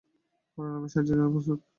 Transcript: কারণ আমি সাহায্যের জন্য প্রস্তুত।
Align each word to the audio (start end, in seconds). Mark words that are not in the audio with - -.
কারণ 0.51 0.71
আমি 0.77 0.87
সাহায্যের 0.89 1.07
জন্য 1.11 1.31
প্রস্তুত। 1.33 1.59